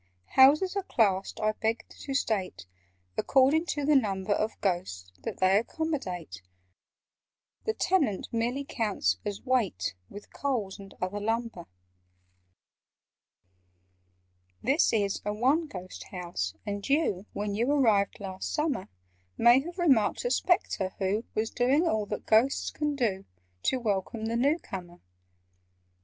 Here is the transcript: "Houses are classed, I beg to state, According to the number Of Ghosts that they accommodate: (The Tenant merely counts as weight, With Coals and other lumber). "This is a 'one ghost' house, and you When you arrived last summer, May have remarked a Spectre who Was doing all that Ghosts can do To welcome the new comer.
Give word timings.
"Houses 0.33 0.75
are 0.75 0.81
classed, 0.81 1.39
I 1.39 1.51
beg 1.51 1.87
to 1.89 2.13
state, 2.15 2.65
According 3.19 3.67
to 3.67 3.85
the 3.85 3.95
number 3.95 4.31
Of 4.33 4.59
Ghosts 4.59 5.11
that 5.21 5.37
they 5.37 5.59
accommodate: 5.59 6.41
(The 7.65 7.75
Tenant 7.75 8.27
merely 8.31 8.63
counts 8.65 9.17
as 9.23 9.43
weight, 9.43 9.93
With 10.09 10.33
Coals 10.33 10.79
and 10.79 10.95
other 10.99 11.19
lumber). 11.19 11.65
"This 14.63 14.91
is 14.91 15.21
a 15.23 15.33
'one 15.33 15.67
ghost' 15.67 16.05
house, 16.05 16.55
and 16.65 16.83
you 16.89 17.27
When 17.33 17.53
you 17.53 17.71
arrived 17.71 18.19
last 18.19 18.51
summer, 18.51 18.87
May 19.37 19.59
have 19.59 19.77
remarked 19.77 20.25
a 20.25 20.31
Spectre 20.31 20.95
who 20.97 21.25
Was 21.35 21.51
doing 21.51 21.87
all 21.87 22.07
that 22.07 22.25
Ghosts 22.25 22.71
can 22.71 22.95
do 22.95 23.25
To 23.61 23.79
welcome 23.79 24.25
the 24.25 24.35
new 24.35 24.57
comer. 24.57 24.99